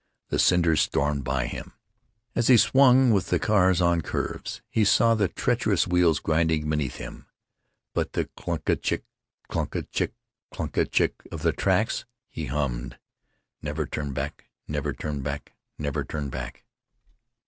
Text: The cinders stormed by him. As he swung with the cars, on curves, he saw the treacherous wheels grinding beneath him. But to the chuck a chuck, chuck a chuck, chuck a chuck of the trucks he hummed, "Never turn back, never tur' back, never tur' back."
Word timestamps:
The 0.29 0.39
cinders 0.39 0.81
stormed 0.81 1.23
by 1.23 1.45
him. 1.45 1.73
As 2.33 2.47
he 2.47 2.57
swung 2.57 3.11
with 3.11 3.27
the 3.27 3.37
cars, 3.37 3.81
on 3.81 4.01
curves, 4.01 4.63
he 4.67 4.83
saw 4.83 5.13
the 5.13 5.27
treacherous 5.27 5.85
wheels 5.85 6.19
grinding 6.19 6.67
beneath 6.67 6.95
him. 6.95 7.27
But 7.93 8.13
to 8.13 8.27
the 8.35 8.41
chuck 8.41 8.55
a 8.67 8.75
chuck, 8.77 9.01
chuck 9.53 9.75
a 9.75 9.83
chuck, 9.83 10.09
chuck 10.51 10.75
a 10.75 10.85
chuck 10.85 11.11
of 11.31 11.43
the 11.43 11.51
trucks 11.51 12.05
he 12.29 12.47
hummed, 12.47 12.97
"Never 13.61 13.85
turn 13.85 14.11
back, 14.11 14.45
never 14.67 14.91
tur' 14.91 15.13
back, 15.19 15.53
never 15.77 16.03
tur' 16.03 16.25
back." 16.29 16.63